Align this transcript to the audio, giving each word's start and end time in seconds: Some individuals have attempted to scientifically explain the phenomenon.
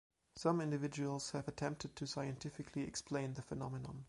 Some 0.35 0.61
individuals 0.61 1.29
have 1.29 1.47
attempted 1.47 1.95
to 1.97 2.07
scientifically 2.07 2.81
explain 2.81 3.35
the 3.35 3.43
phenomenon. 3.43 3.99